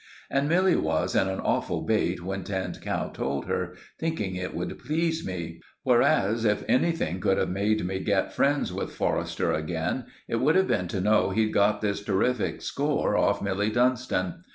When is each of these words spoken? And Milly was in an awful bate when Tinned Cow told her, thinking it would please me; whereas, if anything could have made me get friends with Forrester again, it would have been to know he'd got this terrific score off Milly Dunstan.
And 0.31 0.49
Milly 0.49 0.75
was 0.75 1.15
in 1.15 1.27
an 1.27 1.39
awful 1.41 1.81
bate 1.81 2.23
when 2.25 2.43
Tinned 2.43 2.81
Cow 2.81 3.09
told 3.09 3.45
her, 3.45 3.75
thinking 3.99 4.33
it 4.33 4.55
would 4.55 4.79
please 4.79 5.23
me; 5.23 5.61
whereas, 5.83 6.43
if 6.43 6.63
anything 6.67 7.19
could 7.19 7.37
have 7.37 7.51
made 7.51 7.85
me 7.85 7.99
get 7.99 8.33
friends 8.33 8.73
with 8.73 8.95
Forrester 8.95 9.53
again, 9.53 10.05
it 10.27 10.37
would 10.37 10.55
have 10.55 10.67
been 10.67 10.87
to 10.87 11.01
know 11.01 11.29
he'd 11.29 11.53
got 11.53 11.81
this 11.81 12.01
terrific 12.03 12.63
score 12.63 13.15
off 13.15 13.43
Milly 13.43 13.69
Dunstan. 13.69 14.41